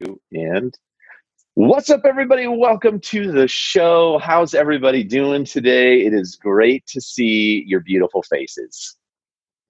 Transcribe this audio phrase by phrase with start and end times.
[0.00, 0.76] And
[1.54, 2.46] what's up, everybody?
[2.46, 4.18] Welcome to the show.
[4.18, 6.00] How's everybody doing today?
[6.00, 8.96] It is great to see your beautiful faces.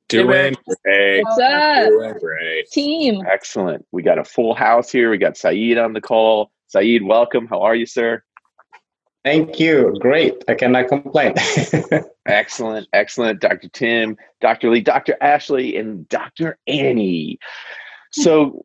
[0.09, 1.25] Doing great.
[1.25, 1.89] What's up?
[1.89, 2.71] Doing great.
[2.71, 3.25] Team.
[3.27, 3.85] Excellent.
[3.91, 5.11] We got a full house here.
[5.11, 6.53] We got Saeed on the call.
[6.69, 7.49] Saeed, welcome.
[7.49, 8.23] How are you, sir?
[9.25, 9.97] Thank you.
[10.01, 10.45] Great.
[10.49, 11.35] I cannot complain.
[12.27, 12.87] Excellent.
[12.93, 13.41] Excellent.
[13.41, 13.69] Dr.
[13.69, 14.71] Tim, Dr.
[14.71, 15.17] Lee, Dr.
[15.21, 16.57] Ashley, and Dr.
[16.67, 17.39] Annie.
[18.13, 18.65] So,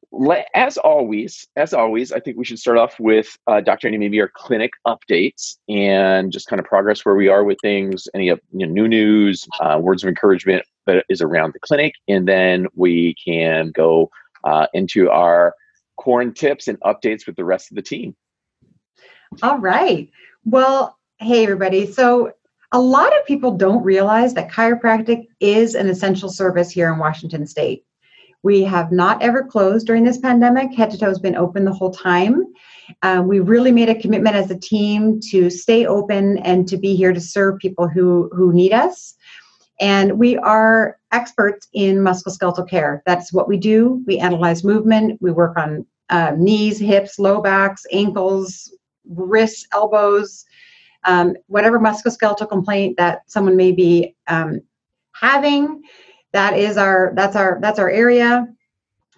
[0.56, 3.88] as always, as always, I think we should start off with uh, Dr.
[3.88, 8.08] Annie, maybe our clinic updates and just kind of progress where we are with things,
[8.16, 12.28] any you know, new news, uh, words of encouragement that is around the clinic, and
[12.28, 14.10] then we can go
[14.46, 15.54] uh, into our
[15.98, 18.16] corn tips and updates with the rest of the team.
[19.44, 20.10] All right.
[20.44, 21.92] Well, hey, everybody.
[21.92, 22.34] So,
[22.72, 27.46] a lot of people don't realize that chiropractic is an essential service here in Washington
[27.46, 27.86] state.
[28.46, 30.72] We have not ever closed during this pandemic.
[30.72, 32.54] Head to toe has been open the whole time.
[33.02, 36.96] Um, we really made a commitment as a team to stay open and to be
[36.96, 39.16] here to serve people who, who need us.
[39.80, 43.02] And we are experts in musculoskeletal care.
[43.08, 44.04] That's what we do.
[44.06, 48.72] We analyze movement, we work on uh, knees, hips, low backs, ankles,
[49.10, 50.46] wrists, elbows,
[51.06, 54.62] um, whatever musculoskeletal complaint that someone may be um,
[55.14, 55.82] having
[56.36, 58.48] that is our that's our that's our area.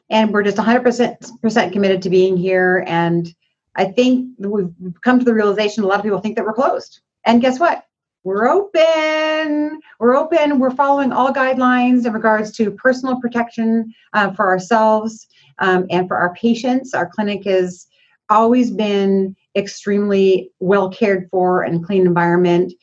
[0.09, 2.83] And we're just 100% committed to being here.
[2.87, 3.27] And
[3.75, 7.01] i think we've come to the realization a lot of people think that we're closed.
[7.25, 7.83] And guess what?
[8.23, 9.79] We're open.
[9.99, 10.59] We're open.
[10.59, 15.27] We're following all guidelines in regards to personal protection uh, for ourselves
[15.59, 16.93] um, and for our patients.
[16.93, 17.87] Our clinic has
[18.29, 22.73] always been extremely well cared for and clean environment.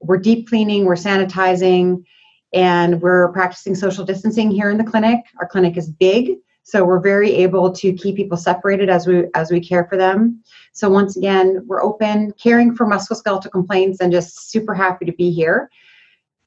[0.00, 0.84] We're deep cleaning.
[0.84, 2.04] We're sanitizing
[2.52, 5.20] and we're practicing social distancing here in the clinic.
[5.40, 9.50] Our clinic is big, so we're very able to keep people separated as we as
[9.50, 10.42] we care for them.
[10.72, 15.30] So once again, we're open, caring for musculoskeletal complaints, and just super happy to be
[15.30, 15.70] here.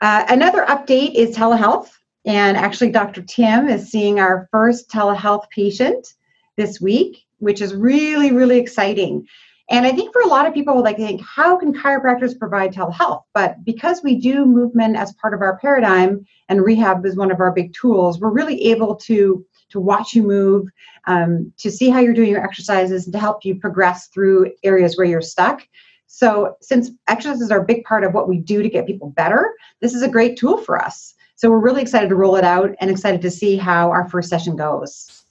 [0.01, 1.89] Uh, another update is telehealth,
[2.25, 3.21] and actually, Dr.
[3.21, 6.13] Tim is seeing our first telehealth patient
[6.57, 9.27] this week, which is really really exciting.
[9.69, 13.23] And I think for a lot of people, like think, how can chiropractors provide telehealth?
[13.33, 17.39] But because we do movement as part of our paradigm, and rehab is one of
[17.39, 20.67] our big tools, we're really able to to watch you move,
[21.07, 24.95] um, to see how you're doing your exercises, and to help you progress through areas
[24.97, 25.67] where you're stuck.
[26.07, 29.55] So, since exercises are a big part of what we do to get people better,
[29.81, 31.15] this is a great tool for us.
[31.35, 34.29] So, we're really excited to roll it out and excited to see how our first
[34.29, 35.22] session goes.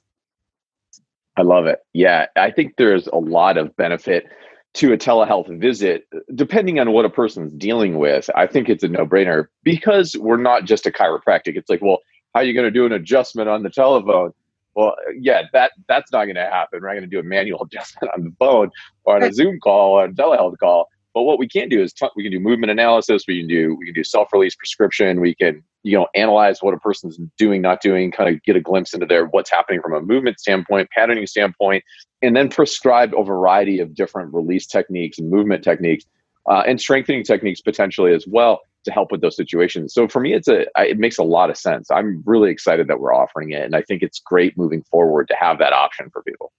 [1.36, 1.80] I love it.
[1.92, 4.26] Yeah, I think there's a lot of benefit
[4.74, 8.30] to a telehealth visit, depending on what a person's dealing with.
[8.34, 11.56] I think it's a no brainer because we're not just a chiropractic.
[11.56, 11.98] It's like, well,
[12.34, 14.32] how are you going to do an adjustment on the telephone?
[14.74, 16.80] Well, yeah, that that's not going to happen.
[16.80, 18.70] We're not going to do a manual adjustment on the phone
[19.04, 20.88] or on a Zoom call or a telehealth call.
[21.14, 23.24] But what we can do is t- we can do movement analysis.
[23.28, 25.20] We can do we can do self release prescription.
[25.20, 28.60] We can you know analyze what a person's doing, not doing, kind of get a
[28.60, 31.84] glimpse into their what's happening from a movement standpoint, patterning standpoint,
[32.22, 36.04] and then prescribe a variety of different release techniques and movement techniques
[36.48, 39.94] uh, and strengthening techniques potentially as well to help with those situations.
[39.94, 41.90] So for me, it's a it makes a lot of sense.
[41.90, 45.36] I'm really excited that we're offering it, and I think it's great moving forward to
[45.38, 46.52] have that option for people.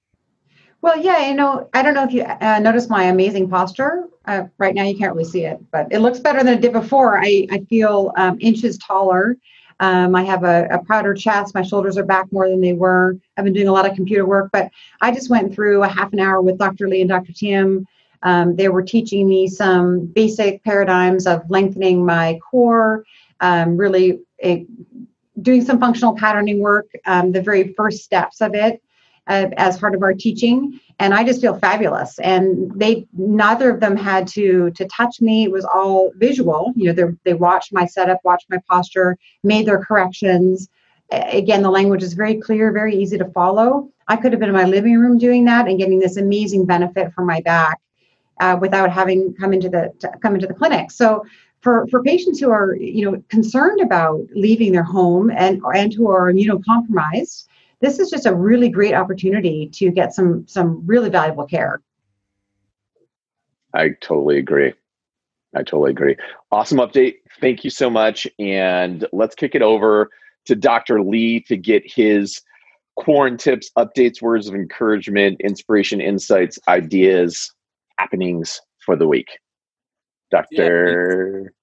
[0.83, 4.09] Well, yeah, you know, I don't know if you uh, noticed my amazing posture.
[4.25, 6.73] Uh, right now, you can't really see it, but it looks better than it did
[6.73, 7.23] before.
[7.23, 9.38] I, I feel um, inches taller.
[9.79, 11.55] Um, I have a, a, prouder chest.
[11.55, 13.17] My shoulders are back more than they were.
[13.38, 16.11] I've been doing a lot of computer work, but I just went through a half
[16.11, 16.89] an hour with Dr.
[16.89, 17.31] Lee and Dr.
[17.31, 17.88] Tim.
[18.21, 23.05] Um, they were teaching me some basic paradigms of lengthening my core,
[23.39, 24.65] um, really a,
[25.41, 28.82] doing some functional patterning work, um, the very first steps of it
[29.28, 32.19] uh, as part of our teaching and i just feel fabulous.
[32.19, 35.44] And they neither of them had to to touch me.
[35.44, 36.73] It was all visual.
[36.75, 40.69] You know they they watched my setup watched my posture made their corrections.
[41.12, 43.89] Again the language is very clear very easy to follow.
[44.07, 47.13] I could have been in my living room doing that and getting this amazing benefit
[47.13, 47.80] from my back
[48.39, 50.92] uh, without having come into the come into the clinic.
[50.92, 51.24] So
[51.62, 56.09] for, for patients who are you know concerned about leaving their home and and who
[56.09, 57.47] are immunocompromised
[57.83, 61.81] this is just a really great opportunity to get some some really valuable care.
[63.74, 64.74] I totally agree.
[65.53, 66.15] I totally agree.
[66.50, 67.15] Awesome update.
[67.41, 68.25] Thank you so much.
[68.39, 70.09] And let's kick it over
[70.45, 71.01] to Dr.
[71.01, 72.41] Lee to get his
[72.95, 77.51] corn tips, updates, words of encouragement, inspiration, insights, ideas,
[77.97, 79.27] happenings for the week.
[80.31, 81.53] Doctor.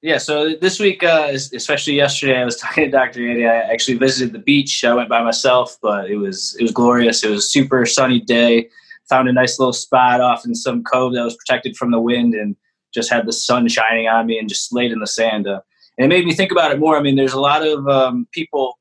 [0.00, 3.28] Yeah, so this week, uh, especially yesterday, I was talking to Dr.
[3.28, 3.46] Annie.
[3.46, 4.84] I actually visited the beach.
[4.84, 7.24] I went by myself, but it was it was glorious.
[7.24, 8.68] It was a super sunny day.
[9.08, 12.34] Found a nice little spot off in some cove that was protected from the wind,
[12.34, 12.54] and
[12.94, 15.48] just had the sun shining on me, and just laid in the sand.
[15.48, 15.60] Uh,
[15.98, 16.96] and it made me think about it more.
[16.96, 18.78] I mean, there's a lot of um, people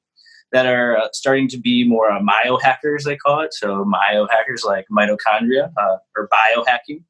[0.52, 3.54] that are uh, starting to be more uh, myohackers, they call it.
[3.54, 7.04] So myohackers like mitochondria uh, or biohacking.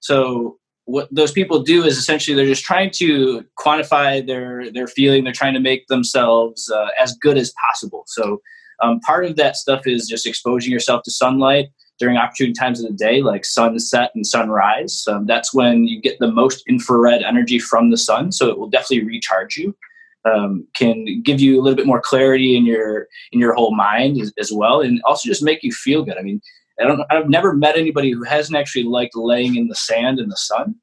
[0.00, 5.24] So what those people do is essentially they're just trying to quantify their their feeling.
[5.24, 8.04] They're trying to make themselves uh, as good as possible.
[8.06, 8.40] So
[8.82, 11.68] um, part of that stuff is just exposing yourself to sunlight
[11.98, 15.04] during opportune times of the day like sunset and sunrise.
[15.06, 18.68] Um, that's when you get the most infrared energy from the sun so it will
[18.68, 19.76] definitely recharge you.
[20.24, 24.20] Um, can give you a little bit more clarity in your in your whole mind
[24.20, 26.16] as, as well and also just make you feel good.
[26.16, 26.40] I mean
[26.82, 30.28] I don't, I've never met anybody who hasn't actually liked laying in the sand in
[30.28, 30.74] the sun.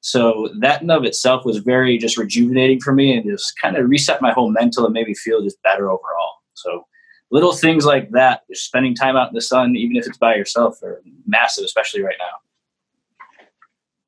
[0.00, 3.88] So that in of itself was very just rejuvenating for me and just kind of
[3.88, 6.34] reset my whole mental and made me feel just better overall.
[6.54, 6.86] So
[7.30, 10.36] little things like that, just spending time out in the sun, even if it's by
[10.36, 13.32] yourself, are massive, especially right now.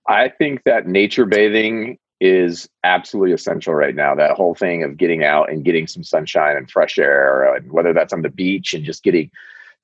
[0.06, 4.14] I think that nature bathing is absolutely essential right now.
[4.14, 7.92] That whole thing of getting out and getting some sunshine and fresh air, and whether
[7.92, 9.30] that's on the beach and just getting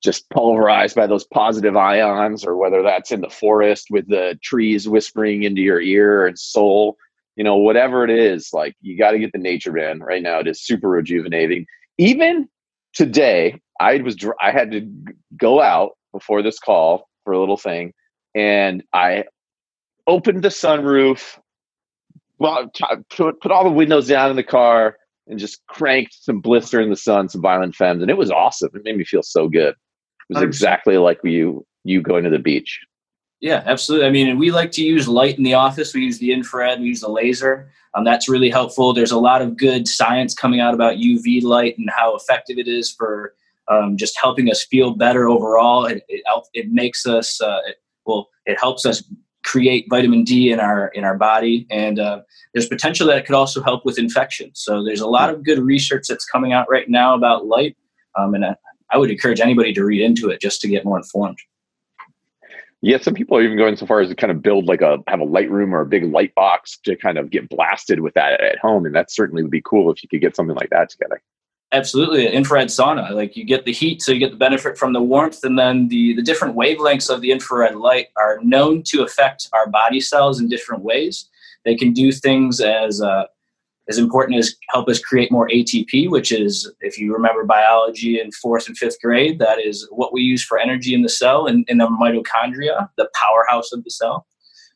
[0.03, 4.87] just pulverized by those positive ions, or whether that's in the forest with the trees
[4.87, 6.97] whispering into your ear and soul,
[7.35, 10.39] you know, whatever it is, like you got to get the nature in right now.
[10.39, 11.65] It is super rejuvenating.
[11.97, 12.47] Even
[12.93, 14.87] today, I was I had to
[15.35, 17.93] go out before this call for a little thing,
[18.35, 19.25] and I
[20.05, 21.37] opened the sunroof,
[22.39, 22.71] well,
[23.09, 24.97] put put all the windows down in the car,
[25.27, 28.69] and just cranked some blister in the sun, some Violent Femmes, and it was awesome.
[28.73, 29.75] It made me feel so good.
[30.29, 30.47] It was 100%.
[30.47, 32.79] exactly like you you going to the beach.
[33.39, 34.07] Yeah, absolutely.
[34.07, 35.93] I mean, we like to use light in the office.
[35.93, 37.69] We use the infrared, we use the laser.
[37.93, 38.93] Um, that's really helpful.
[38.93, 42.67] There's a lot of good science coming out about UV light and how effective it
[42.67, 43.33] is for
[43.67, 45.85] um, just helping us feel better overall.
[45.85, 49.03] It, it, it makes us, uh, it, well, it helps us
[49.43, 52.21] create vitamin D in our in our body, and uh,
[52.53, 54.59] there's potential that it could also help with infections.
[54.59, 57.77] So there's a lot of good research that's coming out right now about light,
[58.17, 58.55] um, and I
[58.95, 61.39] would encourage anybody to read into it just to get more informed.
[62.81, 64.99] Yeah, some people are even going so far as to kind of build like a
[65.07, 68.13] have a light room or a big light box to kind of get blasted with
[68.13, 70.69] that at home, and that certainly would be cool if you could get something like
[70.69, 71.21] that together.
[71.73, 73.11] Absolutely, infrared sauna.
[73.11, 75.87] Like you get the heat, so you get the benefit from the warmth, and then
[75.87, 80.39] the the different wavelengths of the infrared light are known to affect our body cells
[80.39, 81.29] in different ways.
[81.65, 83.25] They can do things as uh,
[83.89, 88.31] as important as help us create more ATP, which is, if you remember biology in
[88.31, 91.63] fourth and fifth grade, that is what we use for energy in the cell and
[91.69, 94.27] in the mitochondria, the powerhouse of the cell.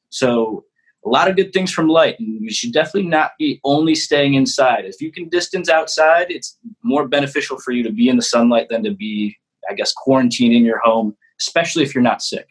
[0.10, 0.66] So,
[1.04, 4.36] a lot of good things from light, and you should definitely not be only staying
[4.36, 4.86] inside.
[4.86, 8.70] If you can distance outside, it's more beneficial for you to be in the sunlight
[8.70, 9.36] than to be,
[9.68, 12.48] I guess, quarantined in your home, especially if you're not sick.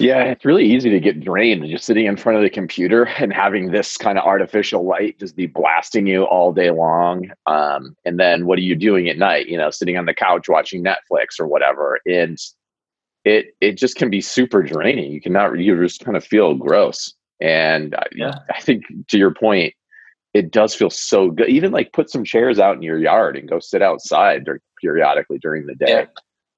[0.00, 3.32] Yeah, it's really easy to get drained just sitting in front of the computer and
[3.32, 7.30] having this kind of artificial light just be blasting you all day long.
[7.46, 9.48] Um, and then what are you doing at night?
[9.48, 11.98] You know, sitting on the couch watching Netflix or whatever.
[12.06, 12.38] And
[13.24, 15.10] it it just can be super draining.
[15.10, 17.12] You cannot you just kind of feel gross.
[17.40, 18.38] And yeah.
[18.50, 19.74] I, I think to your point,
[20.32, 21.48] it does feel so good.
[21.48, 24.46] Even like put some chairs out in your yard and go sit outside
[24.80, 25.88] periodically during the day.
[25.88, 26.06] Yeah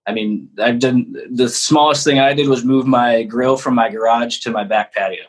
[0.07, 3.91] I mean, I've done the smallest thing I did was move my grill from my
[3.91, 5.25] garage to my back patio.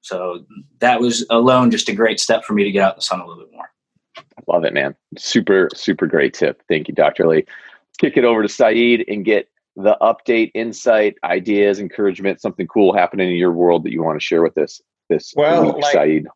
[0.00, 0.44] So
[0.78, 3.20] that was alone just a great step for me to get out in the sun
[3.20, 3.70] a little bit more.
[4.16, 4.94] I love it, man.
[5.18, 6.62] Super, super great tip.
[6.68, 7.28] Thank you, Dr.
[7.28, 7.36] Lee.
[7.36, 12.94] Let's kick it over to Saeed and get the update, insight, ideas, encouragement, something cool
[12.94, 15.92] happening in your world that you want to share with us this well, week, like,
[15.92, 16.26] Saeed.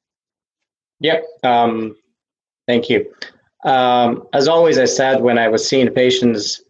[1.00, 1.24] Yep.
[1.42, 1.96] Um,
[2.66, 3.12] thank you.
[3.64, 6.62] Um, as always, I said when I was seeing patients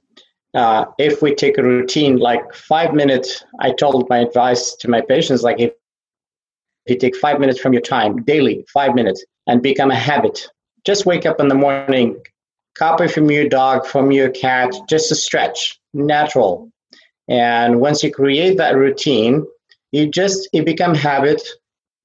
[0.54, 5.00] uh, if we take a routine like five minutes i told my advice to my
[5.00, 5.72] patients like if
[6.86, 10.48] you take five minutes from your time daily five minutes and become a habit
[10.84, 12.16] just wake up in the morning
[12.76, 16.70] copy from your dog from your cat just a stretch natural.
[17.28, 19.46] And once you create that routine
[19.92, 21.40] you just it become habit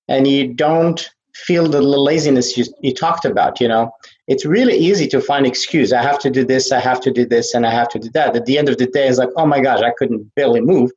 [0.07, 3.91] and you don't feel the laziness you, you talked about you know
[4.29, 5.91] it's really easy to find excuse.
[5.91, 8.09] I have to do this i have to do this and i have to do
[8.13, 8.35] that.
[8.35, 10.91] At the end of the day it's like oh my gosh i couldn't barely move.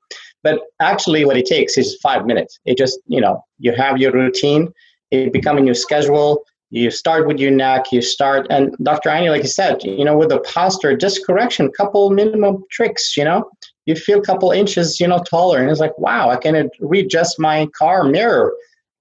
[0.45, 2.61] But actually what it takes is five minutes.
[2.67, 4.73] It just you know you have your routine.
[5.11, 6.45] It becoming your schedule.
[6.71, 10.17] You start with your neck you start and dr Annie, like you said you know
[10.17, 13.51] with the posture just correction couple minimum tricks you know?
[13.87, 17.39] You feel a couple inches you know taller and it's like wow i can readjust
[17.39, 18.55] my car mirror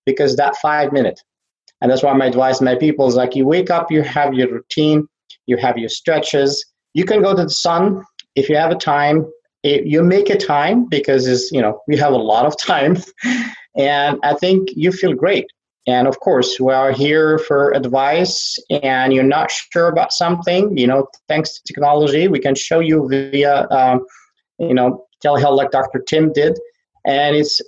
[0.05, 1.23] because that five minutes
[1.81, 4.49] And that's why my advice my people is like you wake up, you have your
[4.49, 5.07] routine,
[5.47, 6.65] you have your stretches.
[6.93, 8.03] You can go to the sun
[8.35, 9.25] if you have a time.
[9.63, 12.97] It, you make a time because it's, you know we have a lot of time,
[13.75, 15.45] and I think you feel great.
[15.87, 18.57] And of course, we are here for advice.
[18.83, 23.07] And you're not sure about something, you know, thanks to technology, we can show you
[23.09, 24.05] via, um,
[24.59, 26.03] you know, telehealth like Dr.
[26.07, 26.59] Tim did.
[27.05, 27.59] And it's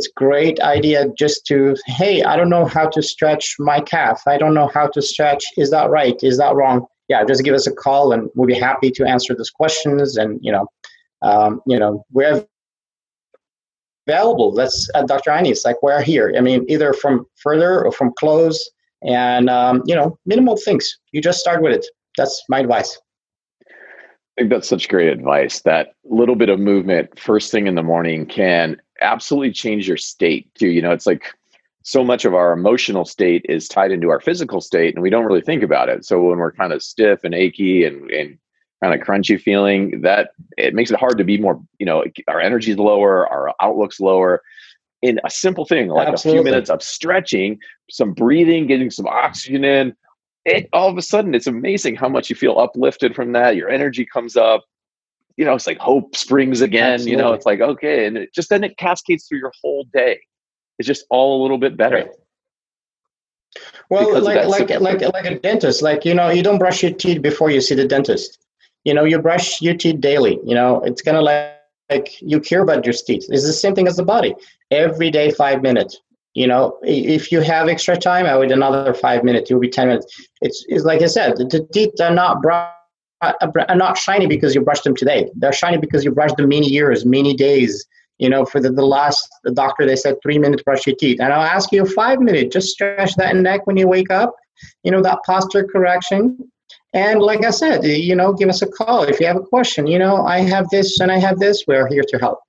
[0.00, 4.22] it's great idea just to hey i don't know how to stretch my calf.
[4.26, 5.44] I don't know how to stretch.
[5.58, 6.18] Is that right?
[6.22, 6.86] Is that wrong?
[7.08, 10.38] Yeah just give us a call and we'll be happy to answer those questions and
[10.40, 10.66] you know
[11.20, 12.46] um, you know we're
[14.08, 14.52] available.
[14.54, 16.32] That's at dr It's like we're here.
[16.38, 18.58] I mean either from further or from close
[19.02, 20.98] and um, you know minimal things.
[21.12, 21.86] You just start with it.
[22.16, 22.98] That's my advice.
[23.66, 25.60] I think that's such great advice.
[25.62, 30.52] That little bit of movement first thing in the morning can absolutely change your state
[30.54, 30.68] too.
[30.68, 31.34] You know, it's like
[31.82, 35.24] so much of our emotional state is tied into our physical state and we don't
[35.24, 36.04] really think about it.
[36.04, 38.38] So when we're kind of stiff and achy and, and
[38.82, 42.40] kind of crunchy feeling, that it makes it hard to be more, you know, our
[42.40, 44.42] energy's lower, our outlook's lower.
[45.02, 46.40] In a simple thing like Absolutely.
[46.40, 47.58] a few minutes of stretching,
[47.90, 49.96] some breathing, getting some oxygen in,
[50.44, 53.56] it all of a sudden it's amazing how much you feel uplifted from that.
[53.56, 54.64] Your energy comes up
[55.40, 56.92] you know, it's like hope springs again.
[56.92, 57.12] Absolutely.
[57.12, 60.20] You know, it's like okay, and it just then it cascades through your whole day.
[60.78, 61.96] It's just all a little bit better.
[61.96, 62.10] Right.
[63.88, 67.22] Well, like like like like a dentist, like you know, you don't brush your teeth
[67.22, 68.38] before you see the dentist.
[68.84, 70.38] You know, you brush your teeth daily.
[70.44, 71.54] You know, it's kind of like
[71.88, 73.24] like you care about your teeth.
[73.30, 74.34] It's the same thing as the body.
[74.70, 75.98] Every day, five minutes.
[76.34, 79.50] You know, if you have extra time, I would another five minutes.
[79.50, 80.28] It will be ten minutes.
[80.42, 82.76] It's, it's like I said, the teeth are not brushed
[83.22, 83.36] are
[83.68, 85.30] uh, not shiny because you brushed them today.
[85.34, 87.86] They're shiny because you brushed them many years, many days.
[88.18, 91.20] You know, for the, the last the doctor, they said three minutes brush your teeth.
[91.20, 92.52] And I'll ask you five minutes.
[92.52, 94.34] Just stretch that neck when you wake up.
[94.84, 96.50] You know, that posture correction.
[96.92, 99.86] And like I said, you know, give us a call if you have a question.
[99.86, 101.64] You know, I have this and I have this.
[101.66, 102.40] We're here to help.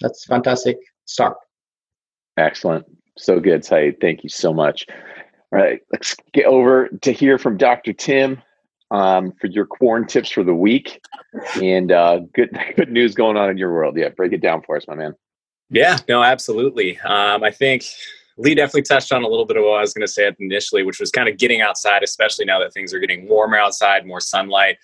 [0.00, 0.76] That's fantastic
[1.06, 1.36] start.
[2.36, 2.86] Excellent.
[3.18, 4.00] So good, Saeed.
[4.00, 4.86] Thank you so much.
[5.52, 7.92] All right, let's get over to hear from Dr.
[7.92, 8.40] Tim
[8.90, 11.00] um, for your corn tips for the week
[11.62, 13.96] and uh, good good news going on in your world.
[13.96, 15.14] Yeah, break it down for us, my man.
[15.70, 16.98] Yeah, no, absolutely.
[17.00, 17.84] Um, I think
[18.36, 20.82] Lee definitely touched on a little bit of what I was going to say initially,
[20.82, 24.20] which was kind of getting outside, especially now that things are getting warmer outside, more
[24.20, 24.78] sunlight.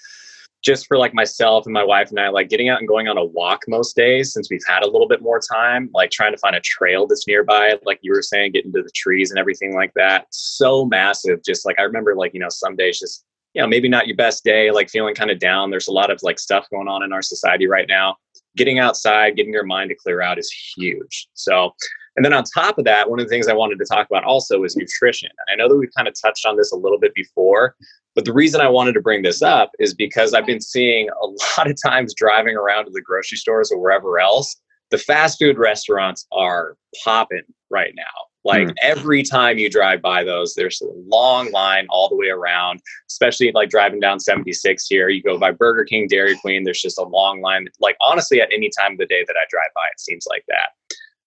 [0.63, 3.19] Just for like myself and my wife and I, like getting out and going on
[3.19, 6.39] a walk most days since we've had a little bit more time, like trying to
[6.39, 9.75] find a trail that's nearby, like you were saying, getting to the trees and everything
[9.75, 10.27] like that.
[10.31, 11.45] So massive.
[11.45, 13.25] Just like I remember, like, you know, some days just
[13.57, 15.71] you know, maybe not your best day, like feeling kind of down.
[15.71, 18.17] There's a lot of like stuff going on in our society right now.
[18.55, 21.27] Getting outside, getting your mind to clear out is huge.
[21.33, 21.71] So,
[22.17, 24.25] and then on top of that, one of the things I wanted to talk about
[24.25, 25.31] also is nutrition.
[25.51, 27.75] I know that we've kind of touched on this a little bit before,
[28.15, 31.27] but the reason I wanted to bring this up is because I've been seeing a
[31.27, 34.55] lot of times driving around to the grocery stores or wherever else,
[34.91, 38.05] the fast food restaurants are popping right now.
[38.47, 38.75] Like mm.
[38.81, 43.51] every time you drive by those, there's a long line all the way around, especially
[43.53, 45.09] like driving down 76 here.
[45.09, 47.67] You go by Burger King, Dairy Queen, there's just a long line.
[47.81, 50.45] Like honestly, at any time of the day that I drive by, it seems like
[50.47, 50.69] that.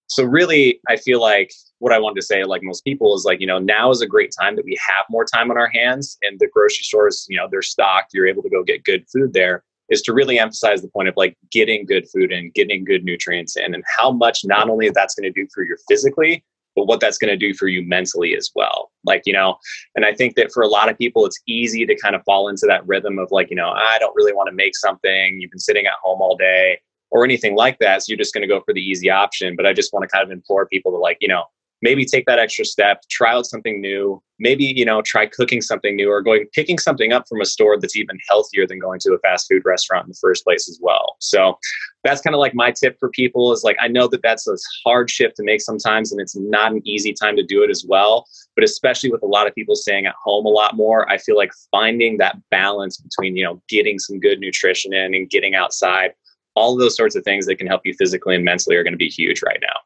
[0.06, 3.40] So really, I feel like what I wanted to say, like most people, is like,
[3.40, 6.16] you know, now is a great time that we have more time on our hands
[6.22, 8.14] and the grocery stores, you know, they're stocked.
[8.14, 11.16] You're able to go get good food there is to really emphasize the point of
[11.16, 15.14] like getting good food and getting good nutrients in and how much not only that's
[15.14, 16.44] going to do for you physically
[16.76, 18.90] but what that's going to do for you mentally as well.
[19.04, 19.56] Like, you know,
[19.94, 22.48] and I think that for a lot of people, it's easy to kind of fall
[22.48, 25.40] into that rhythm of like, you know, I don't really want to make something.
[25.40, 26.78] You've been sitting at home all day
[27.10, 28.02] or anything like that.
[28.02, 29.56] So you're just going to go for the easy option.
[29.56, 31.44] But I just want to kind of implore people to like, you know,
[31.82, 35.96] maybe take that extra step, try out something new, maybe, you know, try cooking something
[35.96, 39.12] new or going picking something up from a store that's even healthier than going to
[39.12, 41.16] a fast food restaurant in the first place as well.
[41.20, 41.58] So
[42.04, 44.56] that's kind of like my tip for people is like I know that that's a
[44.84, 47.84] hard shift to make sometimes and it's not an easy time to do it as
[47.86, 51.18] well, but especially with a lot of people staying at home a lot more, I
[51.18, 55.54] feel like finding that balance between, you know, getting some good nutrition in and getting
[55.54, 56.12] outside
[56.56, 58.98] all those sorts of things that can help you physically and mentally are going to
[58.98, 59.76] be huge right now.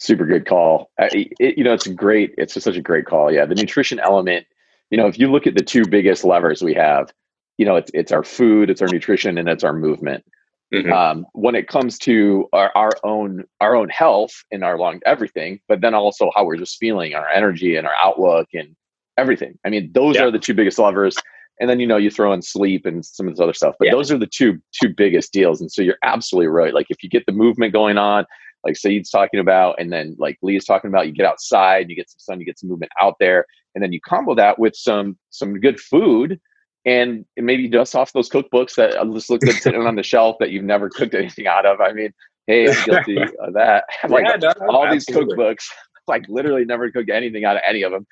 [0.00, 0.90] Super good call.
[0.98, 2.34] it, you know, it's great.
[2.38, 3.30] It's just such a great call.
[3.30, 4.46] Yeah, the nutrition element.
[4.90, 7.12] You know, if you look at the two biggest levers we have,
[7.58, 10.24] you know, it's it's our food, it's our nutrition, and it's our movement.
[10.72, 10.92] Mm-hmm.
[10.92, 15.60] Um, when it comes to our, our own our own health and our long everything,
[15.68, 18.74] but then also how we're just feeling, our energy and our outlook and
[19.18, 19.58] everything.
[19.66, 20.24] I mean, those yeah.
[20.24, 21.16] are the two biggest levers.
[21.60, 23.86] And then you know you throw in sleep and some of this other stuff, but
[23.86, 23.92] yeah.
[23.92, 25.60] those are the two two biggest deals.
[25.60, 26.72] And so you're absolutely right.
[26.72, 28.24] Like if you get the movement going on,
[28.64, 32.10] like Saeed's talking about, and then like Lee's talking about, you get outside, you get
[32.10, 35.16] some sun, you get some movement out there, and then you combo that with some
[35.30, 36.40] some good food,
[36.84, 40.36] and maybe dust off those cookbooks that uh, just look good sitting on the shelf
[40.40, 41.80] that you've never cooked anything out of.
[41.80, 42.12] I mean,
[42.46, 43.84] hey, I'm guilty of that.
[44.08, 44.96] like yeah, no, all absolutely.
[44.96, 45.64] these cookbooks
[46.08, 48.06] like literally never cook anything out of any of them.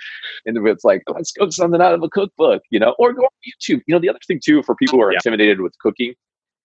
[0.47, 3.29] And it's like, let's cook something out of a cookbook, you know, or go on
[3.45, 3.83] YouTube.
[3.87, 5.19] You know, the other thing too for people who are yeah.
[5.19, 6.15] intimidated with cooking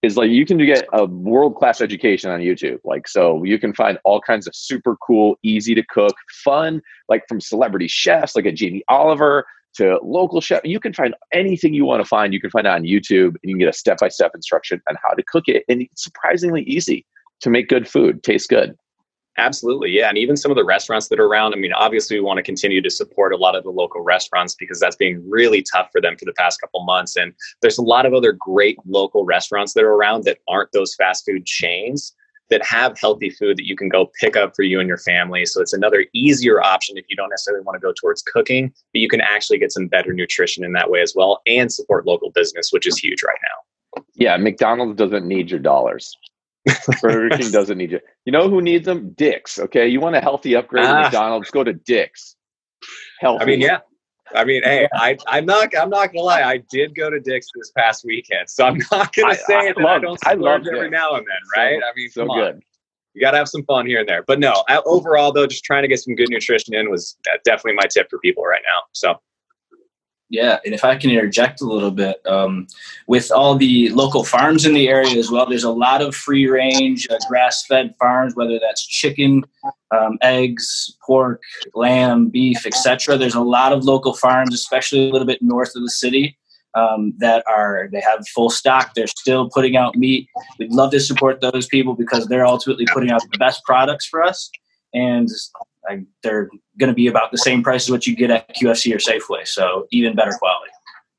[0.03, 2.79] is like you can get a world class education on YouTube.
[2.83, 7.23] Like, so you can find all kinds of super cool, easy to cook, fun, like
[7.27, 9.45] from celebrity chefs, like a Jamie Oliver
[9.75, 10.61] to local chef.
[10.65, 12.33] You can find anything you want to find.
[12.33, 14.81] You can find it on YouTube and you can get a step by step instruction
[14.89, 15.63] on how to cook it.
[15.69, 17.05] And it's surprisingly easy
[17.39, 18.75] to make good food, taste good.
[19.37, 19.89] Absolutely.
[19.89, 20.09] Yeah.
[20.09, 22.43] And even some of the restaurants that are around, I mean, obviously, we want to
[22.43, 25.99] continue to support a lot of the local restaurants because that's being really tough for
[25.99, 27.15] them for the past couple months.
[27.15, 30.93] And there's a lot of other great local restaurants that are around that aren't those
[30.95, 32.13] fast food chains
[32.49, 35.45] that have healthy food that you can go pick up for you and your family.
[35.45, 38.99] So it's another easier option if you don't necessarily want to go towards cooking, but
[38.99, 42.29] you can actually get some better nutrition in that way as well and support local
[42.29, 44.03] business, which is huge right now.
[44.13, 44.37] Yeah.
[44.37, 46.15] McDonald's doesn't need your dollars.
[47.01, 47.99] Burger King doesn't need you.
[48.25, 49.11] You know who needs them?
[49.11, 49.59] Dick's.
[49.59, 51.03] Okay, you want a healthy upgrade ah.
[51.03, 51.51] McDonald's?
[51.51, 52.35] Go to Dick's.
[53.19, 53.43] Healthy.
[53.43, 53.79] I mean, yeah.
[54.35, 55.77] I mean, hey, I, I'm not.
[55.77, 56.41] I'm not gonna lie.
[56.41, 59.65] I did go to Dick's this past weekend, so I'm not gonna say I, I
[59.67, 61.79] that love, I don't splurge every now and then, right?
[61.81, 62.55] So, I mean, so good.
[62.55, 62.61] On.
[63.13, 64.23] You got to have some fun here and there.
[64.23, 67.15] But no, overall though, just trying to get some good nutrition in was
[67.45, 68.83] definitely my tip for people right now.
[68.93, 69.19] So
[70.33, 72.65] yeah, and if I can interject a little bit, um,
[73.05, 76.47] with all the local farms in the area as well, there's a lot of free
[76.47, 79.43] range uh, grass fed farms, whether that's chicken,
[79.91, 81.39] um, eggs, pork,
[81.75, 83.15] lamb, beef, etc.
[83.15, 86.35] There's a lot of local farms, especially a little bit north of the city,
[86.73, 88.95] um, that are they have full stock.
[88.95, 90.27] They're still putting out meat.
[90.57, 94.23] We'd love to support those people because they're ultimately putting out the best products for
[94.23, 94.49] us.
[94.95, 95.29] And
[95.89, 96.49] I, they're
[96.79, 99.47] going to be about the same price as what you get at QFC or Safeway.
[99.47, 100.71] So even better quality.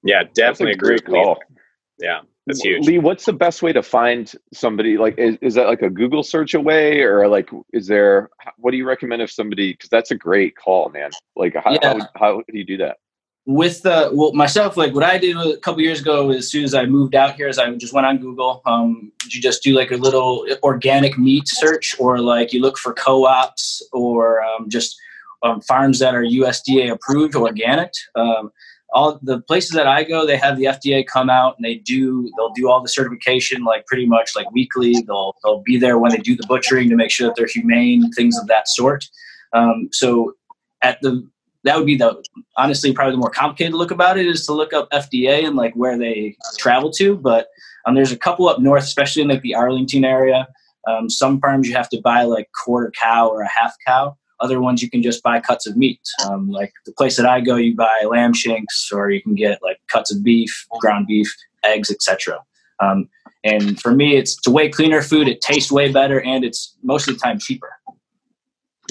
[0.02, 1.38] Yeah, definitely a great call.
[1.98, 2.86] Yeah, that's huge.
[2.86, 4.98] Lee, what's the best way to find somebody?
[4.98, 8.28] Like, is, is that like a Google search away, or like, is there?
[8.58, 9.72] What do you recommend if somebody?
[9.72, 11.10] Because that's a great call, man.
[11.36, 11.98] Like, how, yeah.
[11.98, 12.98] how, how do you do that?
[13.46, 16.74] With the well myself like what i did a couple years ago as soon as
[16.74, 19.90] i moved out here is i just went on google um, you just do like
[19.90, 24.96] a little organic meat search or like you look for co-ops or um, just
[25.42, 28.50] um, farms that are usda approved organic um,
[28.94, 32.30] all the places that i go they have the fda come out and they do
[32.36, 34.94] they'll do all the certification like pretty much like weekly.
[35.06, 38.10] They'll they'll be there when they do the butchering to make sure that they're humane
[38.12, 39.04] things of that sort.
[39.52, 40.34] Um, so
[40.82, 41.28] at the
[41.64, 42.22] that would be the
[42.56, 45.74] honestly probably the more complicated look about it is to look up FDA and like
[45.74, 47.16] where they travel to.
[47.16, 47.48] But
[47.86, 50.46] um, there's a couple up north, especially in like the Arlington area.
[50.86, 54.16] Um, some farms you have to buy like quarter cow or a half cow.
[54.40, 56.00] Other ones you can just buy cuts of meat.
[56.26, 59.62] Um, like the place that I go, you buy lamb shanks, or you can get
[59.62, 62.40] like cuts of beef, ground beef, eggs, etc.
[62.80, 63.08] Um,
[63.44, 65.28] and for me, it's, it's a way cleaner food.
[65.28, 67.72] It tastes way better, and it's most of the time cheaper.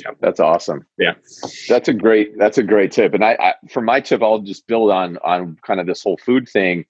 [0.01, 0.85] Yeah, that's awesome.
[0.97, 1.13] Yeah,
[1.67, 3.13] that's a great that's a great tip.
[3.13, 6.17] And I, I for my tip, I'll just build on on kind of this whole
[6.17, 6.85] food thing,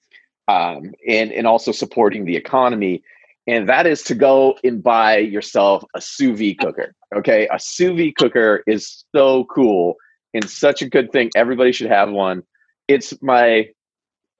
[0.48, 3.02] um, and and also supporting the economy.
[3.46, 6.94] And that is to go and buy yourself a sous vide cooker.
[7.14, 9.96] Okay, a sous vide cooker is so cool
[10.32, 11.30] and such a good thing.
[11.36, 12.42] Everybody should have one.
[12.88, 13.68] It's my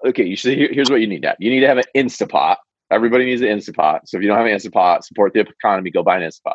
[0.07, 0.25] okay.
[0.25, 1.37] You should here's what you need to have.
[1.39, 2.57] You need to have an Instapot.
[2.91, 4.01] Everybody needs an Instapot.
[4.07, 5.91] So if you don't have an Instapot, support the economy.
[5.91, 6.55] Go buy an Instapot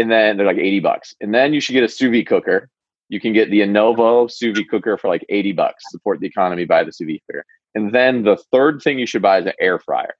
[0.00, 1.14] and then they're like 80 bucks.
[1.20, 2.68] And then you should get a sous vide cooker.
[3.08, 5.84] You can get the Anova sous vide cooker for like 80 bucks.
[5.90, 7.44] Support the economy, buy the sous vide cooker.
[7.74, 10.14] And then the third thing you should buy is an air fryer.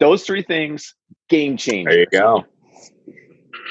[0.00, 0.94] Those three things,
[1.28, 1.90] game changer.
[1.90, 2.44] There you go.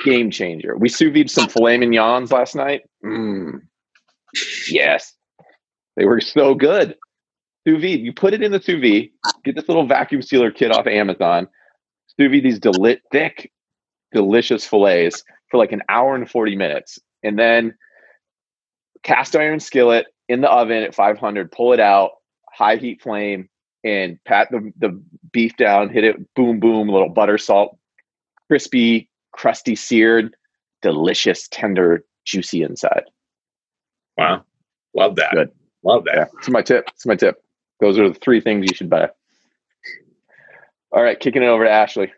[0.06, 0.78] Game changer.
[0.78, 2.84] We sous vide some filet mignons last night.
[3.06, 3.62] Mm.
[4.70, 5.14] Yes.
[5.98, 6.96] They were so good.
[7.68, 8.00] Sous vide.
[8.00, 9.10] You put it in the sous vide,
[9.44, 11.48] get this little vacuum sealer kit off Amazon,
[12.18, 13.52] sous vide these delit thick
[14.14, 17.00] delicious fillets for like an hour and 40 minutes.
[17.24, 17.76] And then
[19.04, 22.12] cast iron skillet in the oven at 500, pull it out,
[22.50, 23.50] high heat flame,
[23.84, 27.78] and pat the, the beef down, hit it, boom, boom, little butter, salt,
[28.48, 30.36] crispy, crusty, seared,
[30.82, 33.04] delicious, tender, juicy inside.
[34.18, 34.46] Wow.
[34.96, 35.34] Love that.
[35.34, 35.52] Good.
[35.84, 36.16] Love that.
[36.16, 36.86] Yeah, it's my tip.
[36.94, 37.44] It's my tip.
[37.82, 39.10] Those are the three things you should buy.
[40.92, 42.12] All right, kicking it over to Ashley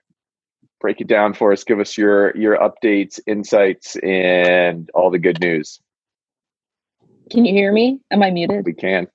[0.86, 1.64] break it down for us.
[1.64, 5.80] Give us your your updates, insights, and all the good news.
[7.32, 8.02] Can you hear me?
[8.12, 8.64] Am I muted?
[8.64, 9.08] We can.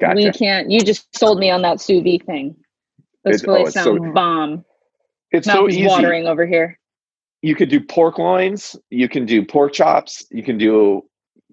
[0.00, 0.14] Gotcha.
[0.14, 0.70] We can't.
[0.70, 2.56] You just sold me on that sous vide thing.
[3.24, 4.64] Those really oh, sound so, bomb.
[5.30, 5.86] It's Mountains so easy.
[5.86, 6.78] watering over here.
[7.42, 11.04] you could do pork loins, you can do pork chops, you can do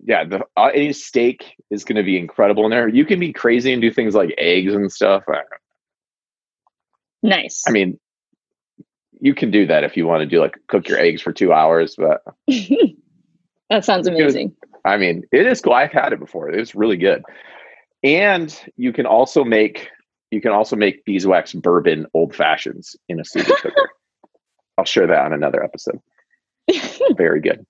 [0.05, 2.88] yeah, the uh, any steak is going to be incredible in there.
[2.88, 5.23] You can be crazy and do things like eggs and stuff.
[7.21, 7.63] Nice.
[7.67, 7.99] I mean,
[9.25, 11.51] you can do that if you want to do like cook your eggs for two
[11.51, 12.21] hours, but
[13.71, 14.55] that sounds amazing.
[14.85, 15.73] I mean, it is cool.
[15.73, 16.51] I've had it before.
[16.51, 17.23] It's really good.
[18.03, 19.89] And you can also make
[20.29, 23.89] you can also make beeswax bourbon old fashions in a sous cooker.
[24.77, 25.99] I'll share that on another episode.
[27.17, 27.65] Very good.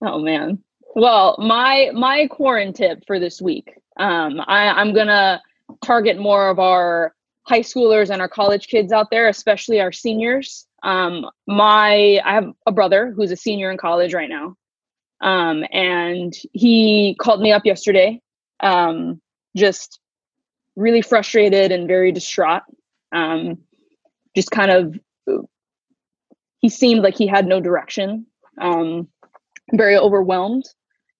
[0.00, 0.60] Oh man.
[0.94, 3.74] Well, my my quarantine tip for this week.
[3.98, 5.42] Um, I, I'm gonna
[5.82, 7.12] target more of our
[7.46, 10.66] high schoolers and our college kids out there, especially our seniors.
[10.82, 14.56] Um, my I have a brother who's a senior in college right now,
[15.20, 18.20] um, and he called me up yesterday,
[18.60, 19.20] um,
[19.56, 20.00] just
[20.74, 22.62] really frustrated and very distraught.
[23.12, 23.58] Um,
[24.36, 24.94] just kind of,
[26.58, 28.26] he seemed like he had no direction.
[28.60, 29.08] Um,
[29.72, 30.64] very overwhelmed.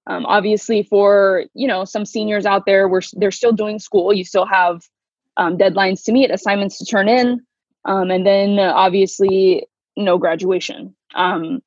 [0.07, 4.13] Um, obviously, for you know some seniors out there, we're they're still doing school.
[4.13, 4.83] You still have
[5.37, 7.41] um, deadlines to meet, assignments to turn in,
[7.85, 10.95] um, and then uh, obviously no graduation.
[11.15, 11.61] Um,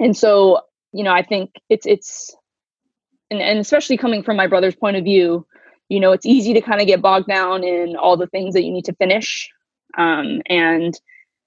[0.00, 0.60] and so,
[0.92, 2.34] you know, I think it's it's,
[3.30, 5.46] and, and especially coming from my brother's point of view,
[5.88, 8.64] you know, it's easy to kind of get bogged down in all the things that
[8.64, 9.50] you need to finish,
[9.96, 10.94] um, and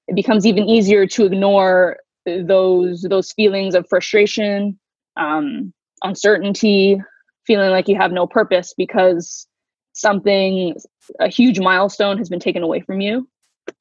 [0.08, 4.80] it becomes even easier to ignore those those feelings of frustration,
[5.18, 7.02] um, uncertainty,
[7.46, 9.48] feeling like you have no purpose because
[9.94, 10.76] something
[11.20, 13.28] a huge milestone has been taken away from you.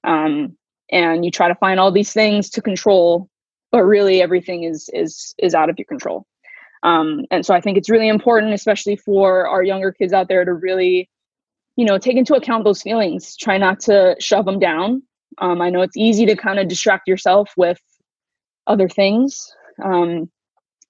[0.04, 0.56] Um,
[0.92, 3.28] and you try to find all these things to control
[3.70, 6.26] but really everything is is is out of your control.
[6.82, 10.44] Um, and so i think it's really important especially for our younger kids out there
[10.44, 11.10] to really
[11.76, 13.36] you know take into account those feelings.
[13.36, 15.02] Try not to shove them down.
[15.38, 17.80] Um, i know it's easy to kind of distract yourself with
[18.66, 20.30] other things um,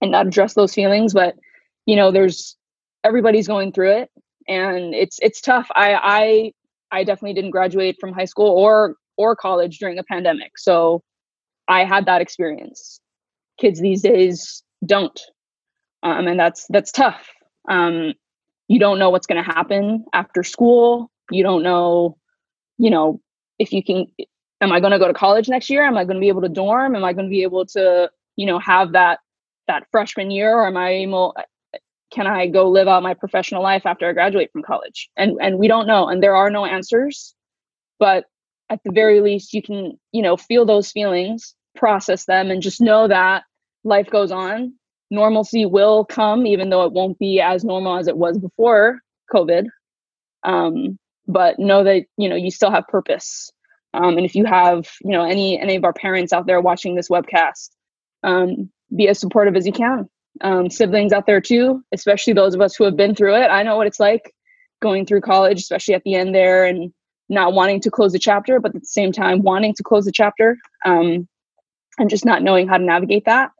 [0.00, 1.34] and not address those feelings but
[1.86, 2.56] you know there's
[3.04, 4.10] everybody's going through it
[4.50, 5.68] and it's it's tough.
[5.74, 6.52] I
[6.90, 11.02] i i definitely didn't graduate from high school or or college during a pandemic so
[11.68, 13.00] i had that experience.
[13.58, 15.20] Kids these days don't
[16.02, 17.28] um, and that's that's tough.
[17.68, 18.14] Um,
[18.68, 21.10] you don't know what's going to happen after school.
[21.30, 22.16] You don't know
[22.78, 23.20] you know
[23.58, 24.06] if you can
[24.62, 25.84] am i going to go to college next year?
[25.84, 26.96] Am i going to be able to dorm?
[26.96, 29.20] Am i going to be able to you know have that
[29.68, 30.54] that freshman year?
[30.54, 31.36] Or am i able
[32.10, 35.08] can I go live out my professional life after I graduate from college?
[35.16, 37.34] And and we don't know, and there are no answers.
[37.98, 38.24] But
[38.68, 42.80] at the very least, you can you know feel those feelings, process them, and just
[42.80, 43.44] know that
[43.84, 44.74] life goes on.
[45.10, 49.00] Normalcy will come, even though it won't be as normal as it was before
[49.32, 49.66] COVID.
[50.44, 53.50] Um, but know that you know you still have purpose.
[53.92, 56.96] Um, and if you have you know any any of our parents out there watching
[56.96, 57.70] this webcast,
[58.24, 60.08] um, be as supportive as you can
[60.40, 63.48] um, siblings out there too, especially those of us who have been through it.
[63.48, 64.34] I know what it's like
[64.80, 66.92] going through college, especially at the end there, and
[67.28, 70.12] not wanting to close the chapter, but at the same time wanting to close the
[70.12, 71.28] chapter, um,
[71.98, 73.50] and just not knowing how to navigate that.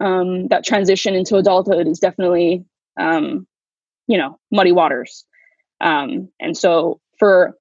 [0.00, 2.64] Um, that transition into adulthood is definitely,
[3.00, 3.46] um,
[4.06, 5.24] you know, muddy waters.
[5.80, 7.56] Um, and so for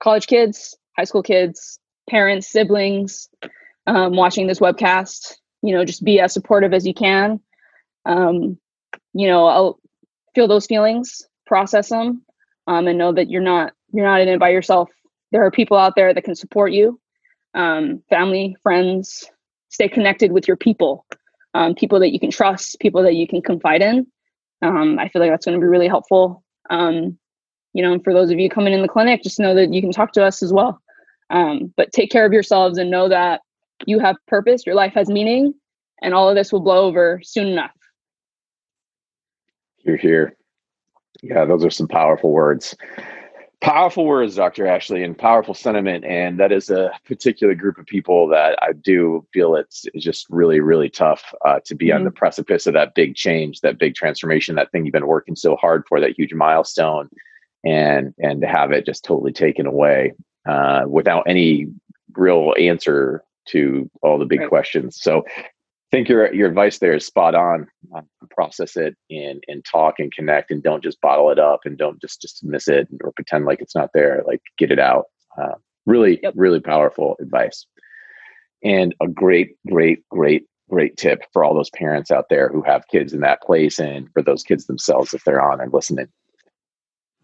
[0.00, 3.28] college kids, high school kids, parents, siblings,
[3.86, 7.40] um, watching this webcast, you know, just be as supportive as you can
[8.06, 8.58] um,
[9.12, 9.80] you know, I'll
[10.34, 12.22] feel those feelings, process them,
[12.66, 14.88] um, and know that you're not you're not in it by yourself.
[15.32, 17.00] There are people out there that can support you,
[17.54, 19.24] um, family, friends.
[19.68, 21.04] Stay connected with your people,
[21.54, 24.06] um, people that you can trust, people that you can confide in.
[24.62, 26.42] Um, I feel like that's going to be really helpful.
[26.70, 27.18] Um,
[27.72, 29.82] you know, and for those of you coming in the clinic, just know that you
[29.82, 30.80] can talk to us as well.
[31.28, 33.42] Um, but take care of yourselves and know that
[33.84, 35.52] you have purpose, your life has meaning,
[36.02, 37.72] and all of this will blow over soon enough.
[39.86, 40.36] You're here.
[41.22, 42.74] Yeah, those are some powerful words.
[43.60, 44.66] Powerful words, Dr.
[44.66, 46.04] Ashley, and powerful sentiment.
[46.04, 50.26] And that is a particular group of people that I do feel it's, it's just
[50.28, 51.98] really, really tough uh, to be mm-hmm.
[51.98, 55.36] on the precipice of that big change, that big transformation, that thing you've been working
[55.36, 57.08] so hard for, that huge milestone,
[57.64, 60.12] and and to have it just totally taken away
[60.46, 61.66] uh, without any
[62.14, 64.48] real answer to all the big right.
[64.48, 65.00] questions.
[65.00, 65.24] So
[65.90, 67.68] think your your advice there is spot on.
[67.94, 71.78] Uh, process it and and talk and connect, and don't just bottle it up and
[71.78, 74.22] don't just just miss it or pretend like it's not there.
[74.26, 75.06] Like get it out.
[75.40, 75.54] Uh,
[75.86, 76.34] really, yep.
[76.36, 77.66] really powerful advice,
[78.62, 82.88] and a great, great, great, great tip for all those parents out there who have
[82.88, 86.08] kids in that place, and for those kids themselves if they're on and listening.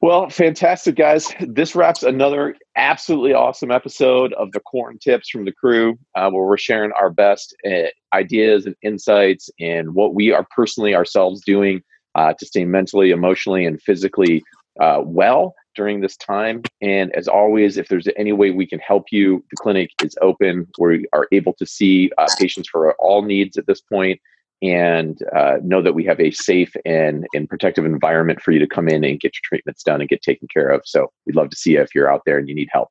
[0.02, 1.32] Well, fantastic, guys.
[1.38, 6.44] This wraps another absolutely awesome episode of the Corn Tips from the crew, uh, where
[6.44, 11.82] we're sharing our best uh, ideas and insights and what we are personally ourselves doing
[12.16, 14.42] uh, to stay mentally, emotionally, and physically
[14.80, 16.62] uh, well during this time.
[16.80, 20.66] And as always, if there's any way we can help you, the clinic is open.
[20.80, 24.20] We are able to see uh, patients for all needs at this point
[24.62, 28.66] and uh, know that we have a safe and, and protective environment for you to
[28.66, 30.82] come in and get your treatments done and get taken care of.
[30.84, 32.88] So we'd love to see you if you're out there and you need help.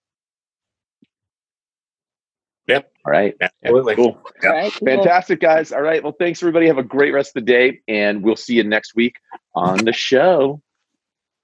[2.68, 2.92] Yep.
[3.06, 3.36] All right.
[3.42, 3.96] Absolutely.
[3.96, 4.22] Cool.
[4.44, 4.88] All right, cool.
[4.88, 5.72] Fantastic, guys.
[5.72, 6.04] All right.
[6.04, 6.68] Well, thanks, everybody.
[6.68, 9.16] Have a great rest of the day, and we'll see you next week
[9.56, 10.62] on the show.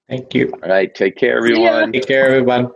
[0.07, 0.53] Thank you.
[0.63, 0.93] All right.
[0.93, 1.91] Take care, everyone.
[1.91, 2.71] Take care, everyone.